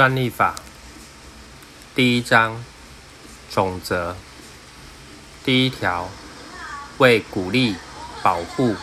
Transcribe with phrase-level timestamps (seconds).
[0.00, 0.54] 专利法
[1.94, 2.64] 第一章
[3.50, 4.16] 总则
[5.44, 6.08] 第一条
[6.96, 7.76] 为鼓励、
[8.22, 8.74] 保护、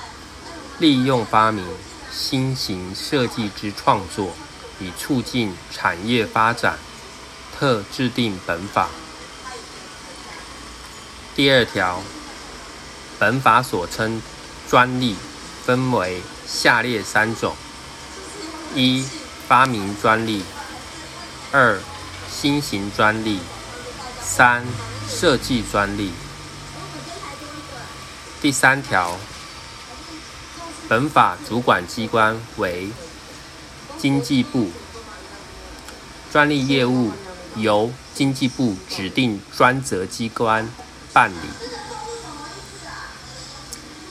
[0.77, 1.65] 利用发明、
[2.11, 4.35] 新型设计之创作，
[4.79, 6.78] 以促进产业发展，
[7.58, 8.88] 特制定本法。
[11.36, 12.04] 第二条，
[13.18, 14.22] 本法所称
[14.70, 15.15] 专利
[15.65, 17.55] 分为下列三种：
[18.76, 19.04] 一、
[19.48, 20.43] 发明专利。
[21.59, 21.79] 二、
[22.29, 23.39] 新型专利；
[24.21, 24.63] 三、
[25.09, 26.11] 设计专利。
[28.39, 29.17] 第三条，
[30.88, 32.89] 本法主管机关为
[33.97, 34.70] 经济部，
[36.31, 37.11] 专利业务
[37.55, 40.69] 由经济部指定专责机关
[41.11, 41.49] 办理。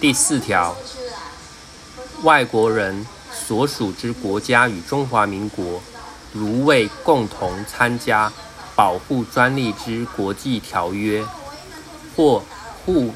[0.00, 0.76] 第四条，
[2.24, 5.80] 外国人所属之国家与中华民国。
[6.38, 8.30] 如未共同参加
[8.74, 11.24] 保护专利之国际条约，
[12.14, 12.42] 或
[12.84, 13.14] 互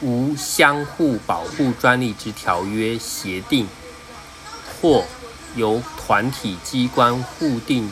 [0.00, 3.68] 无相互保护专利之条约协定，
[4.80, 5.04] 或
[5.56, 7.90] 由团体机关互定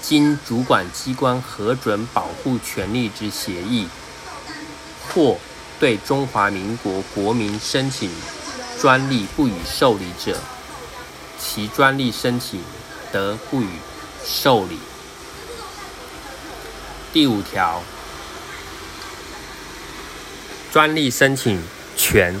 [0.00, 3.86] 经主管机关核准保护权利之协议，
[5.14, 5.36] 或
[5.78, 8.10] 对中华民国国民申请
[8.80, 10.38] 专利不予受理者，
[11.38, 12.60] 其专利申请。
[13.12, 13.68] 得不予
[14.24, 14.78] 受理。
[17.12, 17.82] 第五条，
[20.72, 21.62] 专利申请
[21.96, 22.34] 权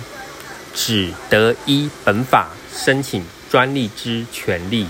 [0.74, 4.88] 只得依本法申请专利之权利。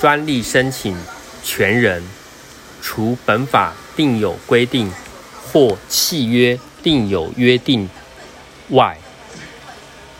[0.00, 0.96] 专利申请
[1.44, 2.02] 权人，
[2.80, 4.90] 除本法另有规定
[5.52, 7.88] 或契约另有约定
[8.70, 8.98] 外，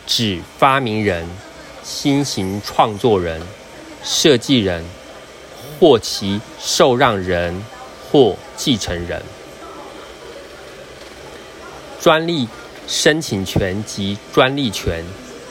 [0.05, 1.27] 指发明人、
[1.83, 3.41] 新型创作人。
[4.03, 4.83] 设计人
[5.79, 7.63] 或其受让人
[8.11, 9.21] 或继承人，
[12.01, 12.47] 专利
[12.87, 15.03] 申请权及专利权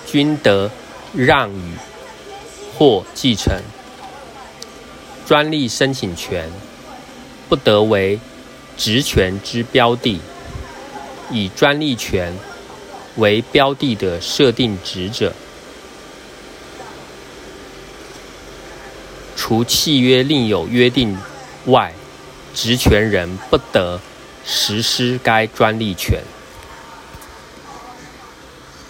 [0.07, 0.71] 均得
[1.15, 1.73] 让与
[2.77, 3.55] 或继承。
[5.27, 6.51] 专利申请权
[7.49, 8.21] 不得为
[8.77, 10.21] 职权之标的，
[11.31, 12.37] 以专利权
[13.17, 15.33] 为标的的设定职者。
[19.45, 21.19] 除契约另有约定
[21.67, 21.93] 外，
[22.55, 24.01] 职权人不得
[24.47, 26.21] 实施该专利权。